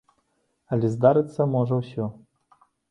[0.77, 2.05] Але здарыцца можа ўсё.